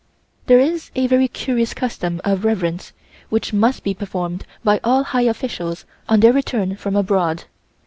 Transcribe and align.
There 0.47 0.59
is 0.59 0.89
a 0.95 1.05
very 1.05 1.27
curious 1.27 1.75
custom 1.75 2.21
of 2.23 2.43
reverence, 2.43 2.91
which 3.29 3.53
must 3.53 3.83
be 3.83 3.93
performed 3.93 4.47
by 4.63 4.79
all 4.83 5.03
high 5.03 5.25
officials 5.29 5.85
on 6.09 6.21
their 6.21 6.33
return 6.33 6.75
from 6.75 6.95
abroad. 6.95 7.43